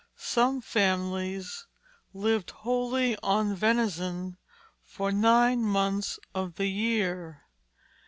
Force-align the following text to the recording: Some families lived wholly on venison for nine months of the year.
Some 0.15 0.61
families 0.61 1.67
lived 2.11 2.49
wholly 2.49 3.15
on 3.21 3.53
venison 3.53 4.37
for 4.81 5.11
nine 5.11 5.61
months 5.61 6.17
of 6.33 6.55
the 6.55 6.65
year. 6.71 7.43